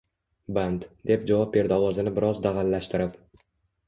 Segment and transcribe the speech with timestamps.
[0.57, 3.21] Band, deb javob berdi ovozini biroz dag`allashtirib